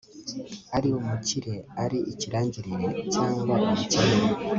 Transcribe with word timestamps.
ari 0.75 0.89
umukire, 0.99 1.55
ari 1.83 1.99
ikirangirire 2.13 2.87
cyangwa 3.13 3.53
umukene 3.65 4.19